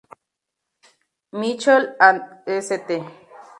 Michael 1.33 1.83
and 1.99 2.21
St. 2.67 3.05